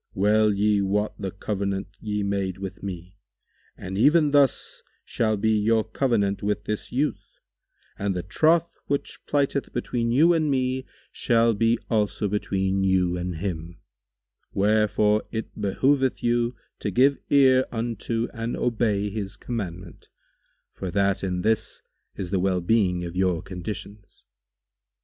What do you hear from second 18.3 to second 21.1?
and obey his commandment, for